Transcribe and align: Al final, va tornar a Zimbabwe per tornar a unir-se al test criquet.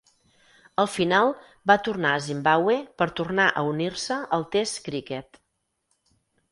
Al 0.83 0.87
final, 0.93 1.29
va 1.71 1.75
tornar 1.89 2.15
a 2.15 2.23
Zimbabwe 2.29 2.79
per 3.03 3.09
tornar 3.21 3.47
a 3.63 3.67
unir-se 3.75 4.21
al 4.39 4.51
test 4.59 4.83
criquet. 4.89 5.45